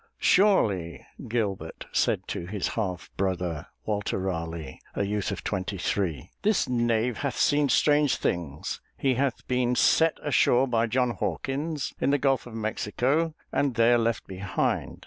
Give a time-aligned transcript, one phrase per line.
[0.17, 6.67] "Surely," Gilbert said to his half brother, Walter Raleigh, a youth of twenty three, "this
[6.67, 8.81] knave hath seen strange things.
[8.97, 13.99] He hath been set ashore by John Hawkins in the Gulf of Mexico and there
[13.99, 14.97] left behind.